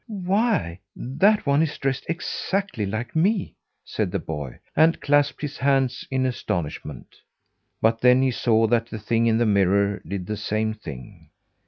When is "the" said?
4.11-4.17, 8.87-8.97, 9.37-9.45, 10.25-10.37